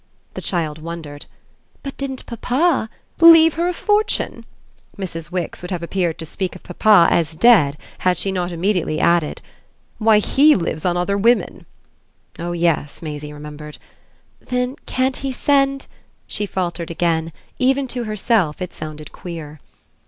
The 0.33 0.41
child 0.41 0.79
wondered. 0.79 1.27
"But 1.83 1.95
didn't 1.95 2.25
papa?" 2.25 2.89
"Leave 3.21 3.53
her 3.53 3.67
a 3.69 3.73
fortune?" 3.75 4.45
Mrs. 4.97 5.31
Wix 5.31 5.61
would 5.61 5.69
have 5.69 5.83
appeared 5.83 6.17
to 6.17 6.25
speak 6.25 6.55
of 6.55 6.63
papa 6.63 7.07
as 7.11 7.35
dead 7.35 7.77
had 7.99 8.17
she 8.17 8.31
not 8.31 8.51
immediately 8.51 8.99
added: 8.99 9.41
"Why 9.99 10.17
he 10.17 10.55
lives 10.55 10.85
on 10.85 10.97
other 10.97 11.19
women!" 11.19 11.67
Oh 12.39 12.51
yes, 12.51 13.03
Maisie 13.03 13.31
remembered. 13.31 13.77
"Then 14.41 14.75
can't 14.87 15.17
he 15.17 15.31
send" 15.31 15.85
She 16.25 16.47
faltered 16.47 16.89
again; 16.89 17.31
even 17.59 17.87
to 17.89 18.05
herself 18.05 18.59
it 18.59 18.73
sounded 18.73 19.11
queer. 19.11 19.59